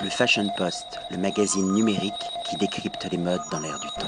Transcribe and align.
Le 0.00 0.10
Fashion 0.10 0.46
Post, 0.56 1.00
le 1.10 1.18
magazine 1.18 1.72
numérique 1.72 2.12
qui 2.48 2.56
décrypte 2.56 3.08
les 3.10 3.18
modes 3.18 3.40
dans 3.50 3.58
l'air 3.58 3.80
du 3.80 3.88
temps. 3.88 4.06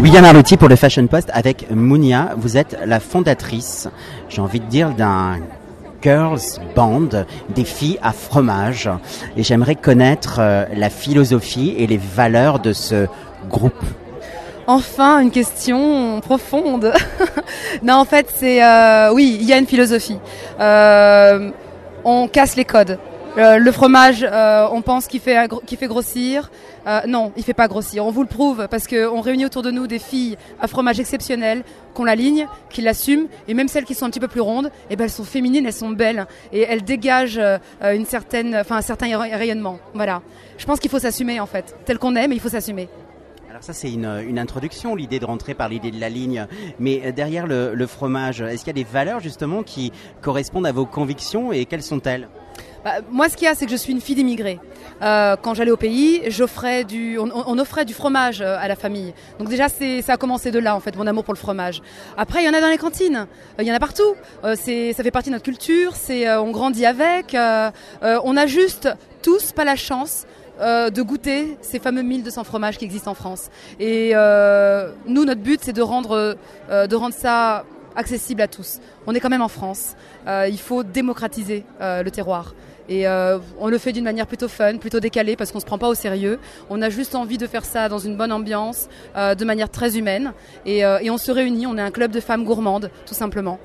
William 0.00 0.24
Arlotti 0.24 0.56
pour 0.56 0.68
le 0.68 0.76
Fashion 0.76 1.06
Post 1.06 1.28
avec 1.34 1.70
Mounia. 1.70 2.30
Vous 2.38 2.56
êtes 2.56 2.78
la 2.86 3.00
fondatrice, 3.00 3.86
j'ai 4.30 4.40
envie 4.40 4.60
de 4.60 4.64
dire, 4.64 4.94
d'un 4.94 5.40
Girls 6.02 6.40
Band, 6.74 7.08
des 7.50 7.64
filles 7.64 7.98
à 8.02 8.12
fromage. 8.12 8.88
Et 9.36 9.42
j'aimerais 9.42 9.74
connaître 9.74 10.38
euh, 10.38 10.64
la 10.74 10.88
philosophie 10.88 11.74
et 11.76 11.86
les 11.86 11.98
valeurs 11.98 12.60
de 12.60 12.72
ce 12.72 13.06
groupe. 13.50 13.84
Enfin, 14.66 15.20
une 15.20 15.32
question 15.32 16.22
profonde. 16.22 16.94
non, 17.82 17.96
en 17.96 18.04
fait, 18.06 18.32
c'est 18.34 18.64
euh, 18.64 19.12
oui, 19.12 19.36
il 19.38 19.46
y 19.46 19.52
a 19.52 19.58
une 19.58 19.66
philosophie. 19.66 20.18
Euh, 20.60 21.50
on 22.04 22.26
casse 22.26 22.56
les 22.56 22.64
codes. 22.64 22.98
Euh, 23.36 23.58
le 23.58 23.72
fromage, 23.72 24.22
euh, 24.22 24.68
on 24.70 24.80
pense 24.80 25.08
qu'il 25.08 25.18
fait, 25.18 25.48
fait 25.66 25.86
grossir. 25.88 26.52
Euh, 26.86 27.00
non, 27.08 27.32
il 27.36 27.42
fait 27.42 27.52
pas 27.52 27.66
grossir. 27.66 28.06
On 28.06 28.12
vous 28.12 28.22
le 28.22 28.28
prouve 28.28 28.68
parce 28.70 28.86
qu'on 28.86 29.20
réunit 29.20 29.44
autour 29.44 29.62
de 29.62 29.72
nous 29.72 29.88
des 29.88 29.98
filles 29.98 30.36
à 30.60 30.68
fromage 30.68 31.00
exceptionnel, 31.00 31.64
qu'on 31.94 32.04
la 32.04 32.14
ligne, 32.14 32.46
qui 32.70 32.80
l'assument, 32.80 33.26
et 33.48 33.54
même 33.54 33.66
celles 33.66 33.86
qui 33.86 33.96
sont 33.96 34.06
un 34.06 34.10
petit 34.10 34.20
peu 34.20 34.28
plus 34.28 34.40
rondes, 34.40 34.70
eh 34.88 34.94
ben 34.94 35.04
elles 35.04 35.10
sont 35.10 35.24
féminines, 35.24 35.66
elles 35.66 35.72
sont 35.72 35.90
belles 35.90 36.26
et 36.52 36.60
elles 36.60 36.84
dégagent 36.84 37.40
une 37.82 38.06
certaine, 38.06 38.54
enfin 38.54 38.76
un 38.76 38.82
certain 38.82 39.18
rayonnement. 39.18 39.80
Voilà. 39.94 40.22
Je 40.56 40.64
pense 40.64 40.78
qu'il 40.78 40.90
faut 40.90 41.00
s'assumer 41.00 41.40
en 41.40 41.46
fait, 41.46 41.74
tel 41.86 41.98
qu'on 41.98 42.14
est, 42.14 42.28
mais 42.28 42.36
il 42.36 42.40
faut 42.40 42.48
s'assumer. 42.48 42.88
Alors 43.50 43.64
ça 43.64 43.72
c'est 43.72 43.92
une, 43.92 44.38
introduction, 44.38 44.94
l'idée 44.94 45.18
de 45.18 45.24
rentrer 45.24 45.54
par 45.54 45.68
l'idée 45.68 45.90
de 45.90 46.00
la 46.00 46.08
ligne. 46.08 46.46
Mais 46.78 47.10
derrière 47.10 47.48
le, 47.48 47.74
le 47.74 47.86
fromage, 47.88 48.42
est-ce 48.42 48.64
qu'il 48.64 48.76
y 48.76 48.80
a 48.80 48.84
des 48.84 48.88
valeurs 48.88 49.18
justement 49.18 49.64
qui 49.64 49.92
correspondent 50.22 50.66
à 50.66 50.72
vos 50.72 50.86
convictions 50.86 51.52
et 51.52 51.64
quelles 51.64 51.82
sont-elles? 51.82 52.28
Bah, 52.84 52.96
moi, 53.10 53.28
ce 53.28 53.36
qu'il 53.36 53.46
y 53.46 53.48
a, 53.48 53.54
c'est 53.54 53.64
que 53.64 53.72
je 53.72 53.76
suis 53.76 53.92
une 53.92 54.00
fille 54.00 54.14
d'immigrés. 54.14 54.60
Euh, 55.02 55.36
quand 55.40 55.54
j'allais 55.54 55.70
au 55.70 55.76
pays, 55.76 56.22
j'offrais 56.28 56.84
du, 56.84 57.18
on, 57.18 57.30
on, 57.32 57.58
offrait 57.58 57.84
du 57.84 57.94
fromage 57.94 58.40
euh, 58.40 58.56
à 58.60 58.68
la 58.68 58.76
famille. 58.76 59.14
Donc 59.38 59.48
déjà, 59.48 59.68
c'est, 59.68 60.02
ça 60.02 60.12
a 60.12 60.16
commencé 60.16 60.50
de 60.50 60.58
là, 60.58 60.76
en 60.76 60.80
fait, 60.80 60.94
mon 60.96 61.06
amour 61.06 61.24
pour 61.24 61.34
le 61.34 61.38
fromage. 61.38 61.82
Après, 62.16 62.42
il 62.42 62.46
y 62.46 62.48
en 62.48 62.52
a 62.52 62.60
dans 62.60 62.68
les 62.68 62.78
cantines, 62.78 63.26
euh, 63.58 63.62
il 63.62 63.66
y 63.66 63.72
en 63.72 63.74
a 63.74 63.80
partout. 63.80 64.14
Euh, 64.44 64.54
c'est, 64.60 64.92
ça 64.92 65.02
fait 65.02 65.10
partie 65.10 65.30
de 65.30 65.34
notre 65.34 65.44
culture. 65.44 65.96
C'est, 65.96 66.30
on 66.36 66.50
grandit 66.50 66.86
avec. 66.86 67.34
on 67.34 68.36
a 68.36 68.46
juste 68.46 68.88
tous 69.22 69.52
pas 69.52 69.64
la 69.64 69.76
chance 69.76 70.26
euh, 70.60 70.88
de 70.88 71.02
goûter 71.02 71.58
ces 71.62 71.80
fameux 71.80 72.02
1200 72.02 72.44
fromages 72.44 72.78
qui 72.78 72.84
existent 72.84 73.10
en 73.10 73.14
France. 73.14 73.50
Et 73.80 74.12
euh, 74.14 74.92
nous, 75.04 75.24
notre 75.24 75.40
but, 75.40 75.58
c'est 75.60 75.72
de 75.72 75.82
rendre, 75.82 76.36
euh, 76.70 76.86
de 76.86 76.94
rendre 76.94 77.14
ça 77.14 77.64
accessible 77.96 78.42
à 78.42 78.48
tous. 78.48 78.80
On 79.06 79.14
est 79.14 79.20
quand 79.20 79.30
même 79.30 79.42
en 79.42 79.48
France. 79.48 79.94
il 80.26 80.58
faut 80.58 80.82
démocratiser 80.82 81.64
le 81.80 82.08
terroir. 82.10 82.54
Et 82.88 83.06
euh, 83.06 83.38
on 83.58 83.68
le 83.68 83.78
fait 83.78 83.92
d'une 83.92 84.04
manière 84.04 84.26
plutôt 84.26 84.48
fun, 84.48 84.76
plutôt 84.76 85.00
décalée, 85.00 85.36
parce 85.36 85.52
qu'on 85.52 85.60
se 85.60 85.64
prend 85.64 85.78
pas 85.78 85.88
au 85.88 85.94
sérieux. 85.94 86.38
On 86.70 86.82
a 86.82 86.90
juste 86.90 87.14
envie 87.14 87.38
de 87.38 87.46
faire 87.46 87.64
ça 87.64 87.88
dans 87.88 87.98
une 87.98 88.16
bonne 88.16 88.32
ambiance, 88.32 88.88
euh, 89.16 89.34
de 89.34 89.44
manière 89.44 89.70
très 89.70 89.96
humaine. 89.96 90.32
Et, 90.66 90.84
euh, 90.84 90.98
et 91.00 91.10
on 91.10 91.18
se 91.18 91.30
réunit, 91.30 91.66
on 91.66 91.76
est 91.78 91.82
un 91.82 91.90
club 91.90 92.10
de 92.10 92.20
femmes 92.20 92.44
gourmandes, 92.44 92.90
tout 93.06 93.14
simplement. 93.14 93.58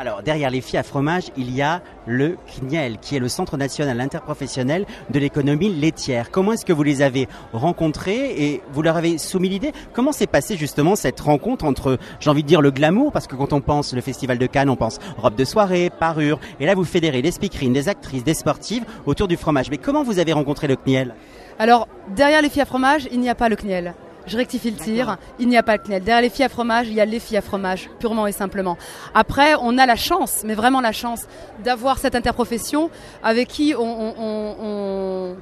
Alors, 0.00 0.22
derrière 0.22 0.48
les 0.48 0.62
filles 0.62 0.78
à 0.78 0.82
fromage, 0.82 1.24
il 1.36 1.54
y 1.54 1.60
a 1.60 1.82
le 2.06 2.38
CNIEL, 2.46 2.96
qui 3.02 3.16
est 3.16 3.18
le 3.18 3.28
Centre 3.28 3.58
national 3.58 4.00
interprofessionnel 4.00 4.86
de 5.10 5.18
l'économie 5.18 5.68
laitière. 5.68 6.30
Comment 6.30 6.54
est-ce 6.54 6.64
que 6.64 6.72
vous 6.72 6.82
les 6.82 7.02
avez 7.02 7.28
rencontrés 7.52 8.30
et 8.30 8.62
vous 8.72 8.80
leur 8.80 8.96
avez 8.96 9.18
soumis 9.18 9.50
l'idée? 9.50 9.72
Comment 9.92 10.12
s'est 10.12 10.26
passée 10.26 10.56
justement 10.56 10.96
cette 10.96 11.20
rencontre 11.20 11.66
entre, 11.66 11.98
j'ai 12.18 12.30
envie 12.30 12.42
de 12.42 12.48
dire, 12.48 12.62
le 12.62 12.70
glamour, 12.70 13.12
parce 13.12 13.26
que 13.26 13.36
quand 13.36 13.52
on 13.52 13.60
pense 13.60 13.92
le 13.92 14.00
Festival 14.00 14.38
de 14.38 14.46
Cannes, 14.46 14.70
on 14.70 14.76
pense 14.76 15.00
robe 15.18 15.34
de 15.34 15.44
soirée, 15.44 15.90
parure, 15.90 16.40
et 16.60 16.64
là 16.64 16.74
vous 16.74 16.84
fédérez 16.84 17.20
des 17.20 17.30
speakerines, 17.30 17.74
des 17.74 17.90
actrices, 17.90 18.24
des 18.24 18.32
sportives 18.32 18.86
autour 19.04 19.28
du 19.28 19.36
fromage. 19.36 19.68
Mais 19.70 19.76
comment 19.76 20.02
vous 20.02 20.18
avez 20.18 20.32
rencontré 20.32 20.66
le 20.66 20.76
CNIEL 20.76 21.14
Alors, 21.58 21.88
derrière 22.16 22.40
les 22.40 22.48
filles 22.48 22.62
à 22.62 22.64
fromage, 22.64 23.06
il 23.12 23.20
n'y 23.20 23.28
a 23.28 23.34
pas 23.34 23.50
le 23.50 23.56
CNIEL 23.56 23.92
je 24.26 24.36
rectifie 24.36 24.70
le 24.70 24.76
tir, 24.76 25.16
il 25.38 25.48
n'y 25.48 25.56
a 25.56 25.62
pas 25.62 25.78
de 25.78 25.82
CNEL. 25.82 26.02
Derrière 26.02 26.22
les 26.22 26.30
filles 26.30 26.44
à 26.44 26.48
fromage, 26.48 26.88
il 26.88 26.94
y 26.94 27.00
a 27.00 27.04
les 27.04 27.20
filles 27.20 27.36
à 27.36 27.42
fromage, 27.42 27.90
purement 27.98 28.26
et 28.26 28.32
simplement. 28.32 28.76
Après, 29.14 29.54
on 29.60 29.78
a 29.78 29.86
la 29.86 29.96
chance, 29.96 30.42
mais 30.44 30.54
vraiment 30.54 30.80
la 30.80 30.92
chance, 30.92 31.26
d'avoir 31.64 31.98
cette 31.98 32.14
interprofession 32.14 32.90
avec 33.22 33.48
qui 33.48 33.74
on, 33.78 35.36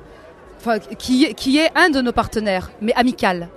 enfin, 0.58 0.78
qui, 0.78 1.58
est 1.58 1.70
un 1.74 1.90
de 1.90 2.00
nos 2.00 2.12
partenaires, 2.12 2.70
mais 2.80 2.92
amical. 2.94 3.48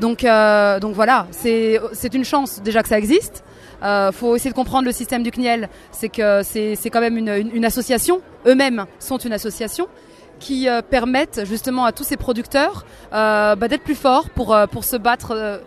Donc, 0.00 0.24
euh, 0.24 0.80
donc 0.80 0.94
voilà, 0.94 1.26
c'est 1.30 1.78
une 2.12 2.24
chance 2.24 2.60
déjà 2.62 2.82
que 2.82 2.88
ça 2.88 2.98
existe. 2.98 3.44
Euh, 3.82 4.12
faut 4.12 4.34
essayer 4.34 4.50
de 4.50 4.56
comprendre 4.56 4.86
le 4.86 4.92
système 4.92 5.22
du 5.22 5.30
CNIEL, 5.30 5.68
c'est 5.92 6.08
que 6.08 6.42
c'est 6.42 6.90
quand 6.90 7.00
même 7.00 7.16
une, 7.16 7.50
une 7.52 7.64
association. 7.64 8.20
Eux-mêmes 8.46 8.86
sont 8.98 9.18
une 9.18 9.32
association 9.32 9.88
qui 10.40 10.68
euh, 10.68 10.82
permettent 10.82 11.44
justement 11.44 11.84
à 11.84 11.92
tous 11.92 12.04
ces 12.04 12.16
producteurs 12.16 12.84
euh, 13.12 13.54
bah, 13.56 13.68
d'être 13.68 13.82
plus 13.82 13.94
forts 13.94 14.30
pour, 14.30 14.54
euh, 14.54 14.66
pour 14.66 14.84
se 14.84 14.96
battre, 14.96 15.60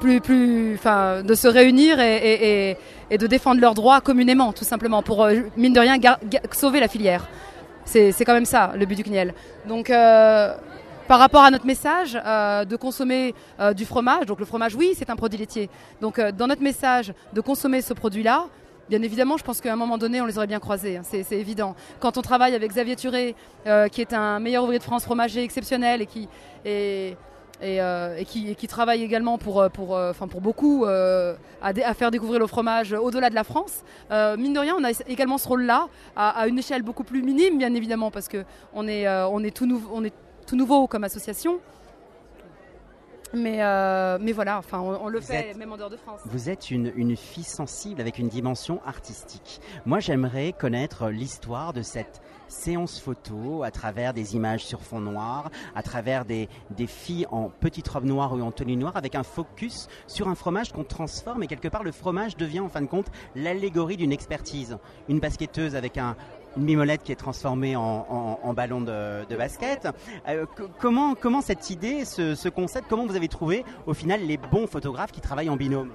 plus, 0.00 0.20
plus, 0.20 0.78
de 1.24 1.34
se 1.34 1.48
réunir 1.48 2.00
et, 2.00 2.76
de 3.10 3.26
défendre 3.26 3.60
leurs 3.60 3.74
droits 3.74 4.00
communément, 4.00 4.52
tout 4.52 4.64
simplement, 4.64 5.02
pour 5.02 5.26
mine 5.56 5.72
de 5.72 5.80
rien 5.80 5.96
sauver 6.52 6.80
la 6.80 6.88
filière. 6.88 7.28
C'est 7.84 8.24
quand 8.24 8.34
même 8.34 8.44
ça 8.44 8.72
le 8.76 8.84
but 8.84 8.96
du 8.96 9.04
CNIEL. 9.04 9.32
Donc 9.68 9.88
par 9.88 11.18
rapport 11.20 11.44
à 11.44 11.50
notre 11.50 11.66
message 11.66 12.14
de 12.14 12.76
consommer 12.76 13.34
du 13.74 13.86
fromage, 13.86 14.26
donc 14.26 14.40
le 14.40 14.44
fromage 14.44 14.74
oui 14.74 14.92
c'est 14.98 15.08
un 15.08 15.16
produit 15.16 15.38
laitier, 15.38 15.70
donc 16.00 16.20
dans 16.20 16.48
notre 16.48 16.62
message 16.62 17.14
de 17.32 17.40
consommer 17.40 17.80
ce 17.80 17.94
produit-là, 17.94 18.46
Bien 18.88 19.02
évidemment, 19.02 19.36
je 19.36 19.42
pense 19.42 19.60
qu'à 19.60 19.72
un 19.72 19.76
moment 19.76 19.98
donné, 19.98 20.20
on 20.20 20.26
les 20.26 20.38
aurait 20.38 20.46
bien 20.46 20.60
croisés, 20.60 20.98
hein, 20.98 21.02
c'est 21.02 21.32
évident. 21.32 21.74
Quand 21.98 22.18
on 22.18 22.22
travaille 22.22 22.54
avec 22.54 22.70
Xavier 22.70 22.94
Turé, 22.94 23.34
euh, 23.66 23.88
qui 23.88 24.00
est 24.00 24.12
un 24.12 24.38
meilleur 24.38 24.62
ouvrier 24.62 24.78
de 24.78 24.84
France 24.84 25.02
fromager 25.02 25.42
exceptionnel 25.42 26.02
et 26.02 26.06
qui, 26.06 26.28
euh, 26.66 27.14
travaille 28.68 29.02
également 29.02 29.38
pour, 29.38 29.60
euh, 29.60 29.68
beaucoup 30.40 30.84
à, 30.84 31.94
faire 31.94 32.12
découvrir 32.12 32.38
le 32.38 32.46
fromage 32.46 32.92
au-delà 32.92 33.28
de 33.28 33.34
la 33.34 33.42
France. 33.42 33.82
mine 34.10 34.52
de 34.52 34.60
rien, 34.60 34.76
on 34.78 34.84
a 34.84 34.92
également 35.08 35.38
ce 35.38 35.48
rôle-là 35.48 35.88
à, 36.14 36.46
une 36.46 36.60
échelle 36.60 36.82
beaucoup 36.82 37.04
plus 37.04 37.22
minime, 37.22 37.58
bien 37.58 37.74
évidemment, 37.74 38.12
parce 38.12 38.28
qu'on 38.28 38.86
est 38.86 39.50
tout 39.50 40.56
nouveau 40.56 40.86
comme 40.86 41.02
association. 41.02 41.58
Mais, 43.34 43.62
euh, 43.62 44.18
mais 44.20 44.32
voilà, 44.32 44.58
enfin, 44.58 44.80
on, 44.80 45.04
on 45.04 45.08
le 45.08 45.18
vous 45.18 45.26
fait 45.26 45.50
êtes, 45.50 45.56
même 45.56 45.72
en 45.72 45.76
dehors 45.76 45.90
de 45.90 45.96
France. 45.96 46.20
Vous 46.26 46.48
êtes 46.48 46.70
une, 46.70 46.92
une 46.96 47.16
fille 47.16 47.44
sensible 47.44 48.00
avec 48.00 48.18
une 48.18 48.28
dimension 48.28 48.80
artistique. 48.86 49.60
Moi, 49.84 50.00
j'aimerais 50.00 50.52
connaître 50.52 51.08
l'histoire 51.08 51.72
de 51.72 51.82
cette 51.82 52.20
séance 52.48 53.00
photo 53.00 53.64
à 53.64 53.70
travers 53.70 54.14
des 54.14 54.36
images 54.36 54.64
sur 54.64 54.80
fond 54.80 55.00
noir, 55.00 55.50
à 55.74 55.82
travers 55.82 56.24
des, 56.24 56.48
des 56.70 56.86
filles 56.86 57.26
en 57.30 57.48
petite 57.48 57.88
robe 57.88 58.04
noire 58.04 58.32
ou 58.32 58.40
en 58.40 58.52
tenue 58.52 58.76
noire, 58.76 58.96
avec 58.96 59.16
un 59.16 59.24
focus 59.24 59.88
sur 60.06 60.28
un 60.28 60.34
fromage 60.36 60.72
qu'on 60.72 60.84
transforme 60.84 61.42
et 61.42 61.48
quelque 61.48 61.68
part 61.68 61.82
le 61.82 61.92
fromage 61.92 62.36
devient 62.36 62.60
en 62.60 62.68
fin 62.68 62.82
de 62.82 62.86
compte 62.86 63.08
l'allégorie 63.34 63.96
d'une 63.96 64.12
expertise. 64.12 64.78
Une 65.08 65.18
basketteuse 65.18 65.74
avec 65.74 65.98
un, 65.98 66.16
une 66.56 66.64
mimolette 66.64 67.02
qui 67.02 67.12
est 67.12 67.16
transformée 67.16 67.76
en, 67.76 68.54
ballon 68.54 68.80
de, 68.80 69.36
basket. 69.36 69.88
Euh, 70.28 70.46
comment, 70.80 71.14
comment 71.14 71.40
cette 71.40 71.70
idée, 71.70 72.04
ce, 72.04 72.34
ce, 72.34 72.48
concept, 72.48 72.86
comment 72.88 73.06
vous 73.06 73.16
avez 73.16 73.28
trouvé 73.28 73.64
au 73.86 73.94
final 73.94 74.20
les 74.22 74.36
bons 74.36 74.66
photographes 74.66 75.12
qui 75.12 75.20
travaillent 75.20 75.50
en 75.50 75.56
binôme? 75.56 75.90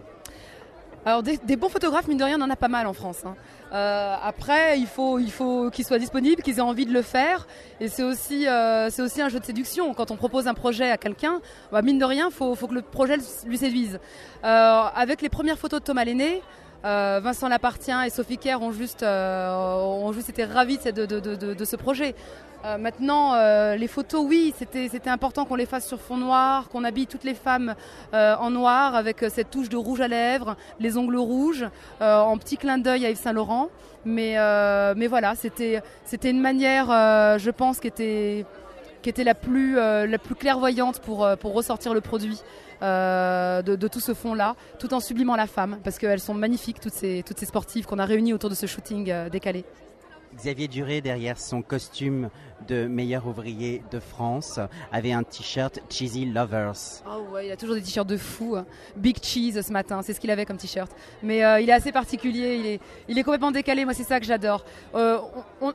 Alors 1.04 1.24
des, 1.24 1.56
bons 1.56 1.70
photographes, 1.70 2.08
mine 2.08 2.20
de 2.20 2.24
rien, 2.24 2.40
on 2.40 2.44
en 2.44 2.50
a 2.52 2.56
pas 2.56 2.68
mal 2.68 2.86
en 2.86 2.94
France. 2.94 3.24
Hein. 3.26 3.36
Euh, 3.74 4.16
après, 4.22 4.80
il 4.80 4.86
faut, 4.86 5.18
il 5.18 5.32
faut 5.32 5.72
qu'ils 5.72 5.84
soient 5.84 5.98
disponibles, 5.98 6.44
qu'ils 6.44 6.60
aient 6.60 6.62
envie 6.62 6.86
de 6.86 6.94
le 6.94 7.02
faire. 7.02 7.48
Et 7.80 7.88
c'est 7.88 8.04
aussi, 8.04 8.48
euh, 8.48 8.88
aussi 9.00 9.20
un 9.20 9.30
jeu 9.30 9.40
de 9.40 9.46
séduction. 9.46 9.96
Quand 9.96 10.12
on 10.12 10.16
propose 10.16 10.48
un 10.48 10.54
projet 10.54 10.92
à 10.92 10.98
quelqu'un, 10.98 11.42
bah, 11.72 11.82
mine 11.82 11.98
de 11.98 12.06
rien, 12.06 12.28
il 12.30 12.34
faut, 12.34 12.54
faut 12.54 12.68
que 12.68 12.76
le 12.76 12.84
projet 12.84 13.18
lui 13.48 13.58
séduise. 13.58 14.00
Avec 14.44 15.24
les 15.24 15.30
premières 15.30 15.58
photos 15.58 15.80
de 15.80 15.86
Thomas 15.86 16.06
Lenné, 16.06 16.44
euh, 16.84 17.20
Vincent 17.24 17.48
Lapartien 17.48 18.04
et 18.04 18.10
Sophie 18.10 18.38
Kerr 18.38 18.62
ont 18.62 18.72
juste, 18.72 19.04
euh, 19.04 19.54
ont 19.54 20.12
juste 20.14 20.30
été 20.30 20.46
ravis 20.46 20.78
de, 20.78 21.66
ce 21.66 21.76
projet. 21.76 22.16
Euh, 22.64 22.78
maintenant, 22.78 23.34
les 23.76 23.88
photos, 23.88 24.24
oui, 24.28 24.54
c'était 24.58 25.10
important 25.10 25.46
qu'on 25.46 25.56
les 25.56 25.66
fasse 25.66 25.88
sur 25.88 26.00
fond 26.00 26.18
noir, 26.18 26.70
qu'on 26.70 26.84
habille 26.84 27.08
toutes 27.08 27.24
les 27.24 27.34
femmes 27.34 27.76
en 28.14 28.50
noir 28.50 28.96
avec 28.96 29.26
cette 29.30 29.50
touche 29.50 29.70
de 29.70 29.78
rouge 29.78 30.02
à 30.02 30.08
lèvres, 30.08 30.56
les 30.80 30.98
ongles 30.98 31.18
rouges, 31.18 31.66
en 32.00 32.38
petit 32.38 32.58
clin 32.58 32.78
d'œil 32.78 33.06
à 33.06 33.10
Yves 33.10 33.18
Saint 33.18 33.34
Laurent. 33.34 33.70
Mais, 34.04 34.36
mais 34.96 35.08
voilà, 35.08 35.34
c'était 35.36 35.82
une 36.30 36.42
manière, 36.42 36.88
je 37.38 37.50
pense, 37.52 37.80
qui 37.80 37.88
était, 37.88 38.46
qui 39.02 39.10
était 39.10 39.24
la, 39.24 39.36
plus, 39.36 39.76
la 39.76 40.18
plus 40.18 40.36
clairvoyante 40.36 41.00
pour, 41.00 41.28
pour 41.40 41.54
ressortir 41.54 41.94
le 41.94 42.02
produit. 42.02 42.42
Euh, 42.82 43.62
de, 43.62 43.76
de, 43.76 43.88
tout 43.88 44.00
ce 44.00 44.16
fond-là, 44.16 44.56
tout 44.80 44.92
en 44.96 45.00
sublimant 45.00 45.36
la 45.36 45.46
femme, 45.46 45.78
parce 45.84 46.00
qu'elles 46.00 46.20
sont 46.20 46.34
magnifiques, 46.34 46.80
toutes 46.80 46.96
ces, 46.96 47.24
toutes 47.24 47.38
ces 47.38 47.46
sportives 47.46 47.86
qu'on 47.86 48.00
a 48.00 48.06
réunies 48.06 48.34
autour 48.34 48.50
de 48.50 48.56
ce 48.56 48.66
shooting 48.66 49.12
euh, 49.12 49.30
décalé. 49.30 49.66
Xavier 50.36 50.68
Duré, 50.68 51.00
derrière 51.00 51.38
son 51.38 51.62
costume 51.62 52.32
de 52.68 52.88
meilleur 52.88 53.28
ouvrier 53.28 53.84
de 53.92 54.00
France, 54.00 54.60
avait 54.92 55.12
un 55.12 55.24
t-shirt 55.24 55.80
Cheesy 55.90 56.26
Lovers. 56.26 57.04
Oh 57.08 57.34
ouais, 57.34 57.48
il 57.48 57.52
a 57.52 57.58
toujours 57.58 57.76
des 57.76 57.82
t-shirts 57.82 58.08
de 58.08 58.18
fou. 58.18 58.58
Big 58.96 59.18
Cheese 59.22 59.62
ce 59.62 59.72
matin, 59.72 60.02
c'est 60.02 60.14
ce 60.14 60.20
qu'il 60.20 60.32
avait 60.32 60.46
comme 60.46 60.58
t-shirt. 60.58 60.92
Mais 61.24 61.44
euh, 61.44 61.60
il 61.60 61.70
est 61.70 61.74
assez 61.74 61.92
particulier, 61.92 62.56
il 62.56 62.66
est, 62.66 62.80
il 63.08 63.18
est 63.18 63.24
complètement 63.24 63.52
décalé, 63.52 63.86
moi 63.86 63.94
c'est 63.94 64.04
ça 64.04 64.20
que 64.20 64.26
j'adore. 64.26 64.64
Euh, 64.96 65.20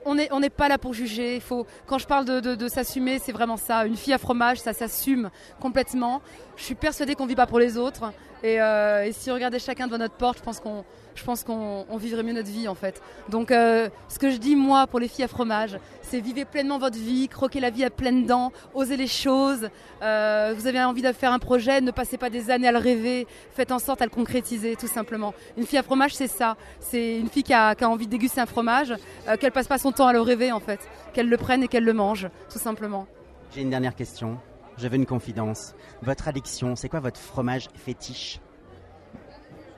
on 0.04 0.14
n'est 0.14 0.28
on 0.32 0.40
pas 0.48 0.68
là 0.68 0.78
pour 0.78 0.94
juger, 0.94 1.40
faut, 1.40 1.66
quand 1.86 1.98
je 1.98 2.06
parle 2.06 2.24
de, 2.24 2.54
de, 2.54 2.68
s'assumer, 2.68 3.18
c'est 3.18 3.32
vraiment 3.32 3.56
ça. 3.56 3.86
Une 3.86 3.96
fille 3.96 4.12
à 4.12 4.18
fromage, 4.18 4.58
ça 4.58 4.72
s'assume 4.72 5.30
complètement. 5.60 6.22
Je 6.56 6.64
suis 6.64 6.74
persuadée 6.74 7.14
qu'on 7.14 7.26
vit 7.26 7.34
pas 7.34 7.46
pour 7.46 7.58
les 7.58 7.76
autres. 7.76 8.12
Et, 8.42 8.60
euh, 8.60 9.04
et 9.04 9.12
si 9.12 9.30
on 9.30 9.34
regardait 9.34 9.58
chacun 9.58 9.86
devant 9.86 9.98
notre 9.98 10.14
porte, 10.14 10.38
je 10.38 10.42
pense 10.42 10.60
qu'on 10.60 10.84
je 11.14 11.24
pense 11.24 11.44
qu'on 11.44 11.96
vivrait 11.96 12.22
mieux 12.22 12.34
notre 12.34 12.50
vie 12.50 12.68
en 12.68 12.74
fait. 12.74 13.00
Donc 13.30 13.48
ce 13.48 14.18
que 14.20 14.30
je 14.30 14.36
dis 14.36 14.54
moi 14.54 14.86
pour 14.86 15.00
les 15.00 15.08
filles 15.08 15.24
à 15.24 15.28
fromage, 15.28 15.78
c'est 16.02 16.20
vivez 16.20 16.44
pleinement 16.44 16.75
votre 16.78 16.98
vie, 16.98 17.28
croquez 17.28 17.60
la 17.60 17.70
vie 17.70 17.84
à 17.84 17.90
pleines 17.90 18.26
dents, 18.26 18.52
osez 18.74 18.96
les 18.96 19.06
choses. 19.06 19.68
Euh, 20.02 20.54
vous 20.56 20.66
avez 20.66 20.82
envie 20.82 21.02
de 21.02 21.12
faire 21.12 21.32
un 21.32 21.38
projet, 21.38 21.80
ne 21.80 21.90
passez 21.90 22.18
pas 22.18 22.30
des 22.30 22.50
années 22.50 22.68
à 22.68 22.72
le 22.72 22.78
rêver, 22.78 23.26
faites 23.54 23.72
en 23.72 23.78
sorte 23.78 24.02
à 24.02 24.04
le 24.04 24.10
concrétiser 24.10 24.76
tout 24.76 24.86
simplement. 24.86 25.34
Une 25.56 25.66
fille 25.66 25.78
à 25.78 25.82
fromage 25.82 26.14
c'est 26.14 26.28
ça, 26.28 26.56
c'est 26.80 27.18
une 27.18 27.28
fille 27.28 27.42
qui 27.42 27.54
a, 27.54 27.74
envie 27.82 28.06
de 28.06 28.10
déguster 28.10 28.40
un 28.40 28.46
fromage, 28.46 28.94
euh, 29.28 29.36
qu'elle 29.36 29.52
passe 29.52 29.68
pas 29.68 29.78
son 29.78 29.92
temps 29.92 30.06
à 30.06 30.12
le 30.12 30.20
rêver 30.20 30.52
en 30.52 30.60
fait, 30.60 30.80
qu'elle 31.12 31.28
le 31.28 31.36
prenne 31.36 31.62
et 31.62 31.68
qu'elle 31.68 31.84
le 31.84 31.92
mange 31.92 32.28
tout 32.50 32.58
simplement. 32.58 33.06
J'ai 33.54 33.62
une 33.62 33.70
dernière 33.70 33.94
question. 33.94 34.38
Je 34.76 34.88
veux 34.88 34.96
une 34.96 35.06
confidence. 35.06 35.74
Votre 36.02 36.28
addiction, 36.28 36.76
c'est 36.76 36.88
quoi 36.88 37.00
votre 37.00 37.18
fromage 37.18 37.68
fétiche? 37.74 38.40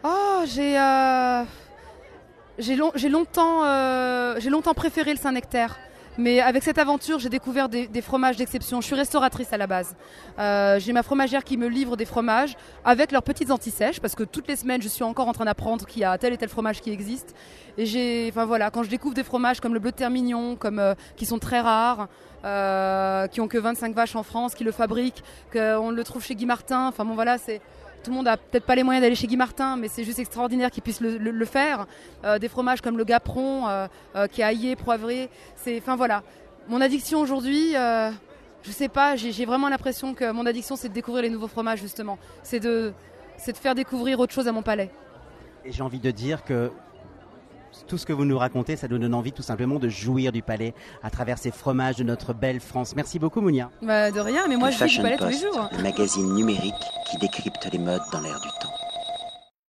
Oh, 0.03 0.43
j'ai 0.47 0.79
euh, 0.79 1.45
j'ai 2.59 3.09
longtemps 3.09 3.65
euh, 3.65 4.37
j'ai 4.39 4.51
longtemps 4.51 4.75
préféré 4.75 5.13
le 5.13 5.19
Saint-Nectaire. 5.19 5.79
Mais 6.19 6.41
avec 6.41 6.65
cette 6.65 6.79
aventure, 6.79 7.21
j'ai 7.21 7.29
découvert 7.29 7.69
des, 7.69 8.03
fromages 8.03 8.37
d'exception. 8.37 8.81
Je 8.81 8.87
suis 8.87 8.97
restauratrice 8.97 9.53
à 9.53 9.57
la 9.57 9.69
base. 9.69 9.95
Euh, 10.41 10.81
j'ai 10.81 10.93
ma 10.93 11.05
fromagère 11.05 11.45
qui 11.45 11.57
me 11.57 11.69
livre 11.69 11.97
des 11.97 12.05
fromages 12.05 12.57
avec 12.85 13.13
leurs 13.13 13.23
petites 13.23 13.53
antisèches 13.53 14.01
parce 14.01 14.17
que 14.17 14.25
toutes 14.25 14.49
les 14.49 14.57
semaines, 14.57 14.83
je 14.83 14.89
suis 14.89 15.05
encore 15.05 15.29
en 15.29 15.33
train 15.33 15.45
d'apprendre 15.45 15.87
qu'il 15.87 16.03
y 16.03 16.05
a 16.05 16.19
tel 16.19 16.33
et 16.33 16.37
tel 16.37 16.49
fromage 16.49 16.81
qui 16.81 16.91
existe. 16.91 17.37
Et 17.77 17.87
j'ai, 17.87 18.27
enfin 18.31 18.47
voilà, 18.47 18.71
quand 18.71 18.83
je 18.83 18.91
découvre 18.91 19.15
des 19.15 19.23
fromages 19.23 19.61
comme 19.61 19.75
le 19.75 19.79
bleu 19.79 19.93
de 19.93 19.97
Termignon, 19.97 20.57
comme 20.57 20.83
qui 21.15 21.25
sont 21.25 21.39
très 21.39 21.61
rares, 21.61 22.09
qui 23.31 23.41
ont 23.41 23.47
que 23.47 23.59
25 23.59 23.95
vaches 23.95 24.17
en 24.17 24.25
France, 24.25 24.57
qui 24.57 24.65
le 24.65 24.73
fabriquent, 24.73 25.23
qu'on 25.53 25.91
le 25.91 26.03
trouve 26.03 26.25
chez 26.25 26.35
Guy 26.35 26.47
Martin. 26.47 26.89
Enfin 26.89 27.05
bon 27.05 27.15
voilà, 27.15 27.39
c'est 27.39 27.61
tout 28.03 28.11
le 28.11 28.17
monde 28.17 28.29
a 28.29 28.37
peut-être 28.37 28.65
pas 28.65 28.75
les 28.75 28.83
moyens 28.83 29.03
d'aller 29.03 29.15
chez 29.15 29.27
Guy 29.27 29.37
Martin, 29.37 29.77
mais 29.77 29.89
c'est 29.89 30.05
juste 30.05 30.19
extraordinaire 30.19 30.71
qu'ils 30.71 30.83
puissent 30.83 31.01
le, 31.01 31.45
faire. 31.45 31.87
Euh, 32.25 32.39
des 32.39 32.49
fromages 32.49 32.81
comme 32.81 32.97
le 32.97 33.05
Gaperon, 33.05 33.69
euh, 33.69 33.87
euh, 34.17 34.27
qui 34.27 34.41
est 34.41 34.45
aillé, 34.45 34.77
poivré. 34.77 35.29
C'est, 35.57 35.79
enfin 35.79 35.97
voilà. 35.97 36.23
Mon 36.69 36.81
addiction 36.81 37.21
aujourd'hui, 37.21 37.73
je 37.73 38.71
sais 38.71 38.89
pas, 38.89 39.17
j'ai 39.17 39.47
vraiment 39.47 39.69
l'impression 39.69 40.13
que 40.13 40.31
mon 40.33 40.45
addiction, 40.45 40.77
c'est 40.77 40.91
de 40.91 40.95
découvrir 40.95 41.23
les 41.23 41.31
nouveaux 41.31 41.49
fromages 41.49 41.81
justement. 41.81 42.19
C'est 42.43 42.61
de, 42.61 42.93
c'est 43.39 43.53
de 43.53 43.57
faire 43.57 43.75
découvrir 43.75 44.21
autre 44.21 44.35
chose 44.35 44.49
à 44.49 44.53
mon 44.53 44.63
palais. 44.63 44.91
Et 45.65 45.73
j'ai 45.73 45.83
envie 45.83 45.99
de 45.99 46.11
dire 46.11 46.45
que 46.45 46.71
tout 47.89 47.99
ce 47.99 48.07
que 48.07 48.13
vous 48.13 48.25
nous 48.25 48.39
racontez, 48.39 48.77
ça 48.77 48.87
nous 48.87 48.99
donne 48.99 49.15
envie 49.15 49.33
tout 49.33 49.43
simplement 49.43 49.79
de 49.79 49.89
jouir 49.89 50.31
du 50.31 50.43
palais 50.43 50.75
à 51.03 51.11
travers 51.11 51.39
ces 51.39 51.51
fromages 51.51 51.97
de 51.97 52.05
notre 52.05 52.35
belle 52.35 52.61
France. 52.61 52.95
Merci 52.95 53.19
beaucoup 53.19 53.41
Mounia. 53.41 53.71
Bah, 53.83 54.11
de 54.11 54.21
rien, 54.21 54.47
mais 54.49 54.57
moi 54.57 54.71
je 54.71 54.85
vis 54.85 54.97
du 54.97 55.03
palais 55.03 55.17
tous 55.17 55.27
les 55.27 55.39
jours. 55.39 55.69
Le 55.77 55.83
magazine 55.83 56.35
numérique 56.35 56.75
qui 57.11 57.19
décrypte 57.19 57.69
les 57.73 57.79
modes 57.79 58.03
dans 58.13 58.21
l'air 58.21 58.39
du 58.41 58.49
temps. 58.61 58.88